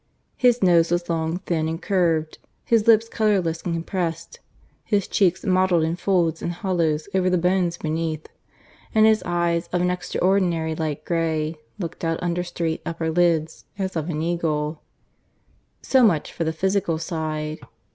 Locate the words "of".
9.71-9.79, 13.95-14.09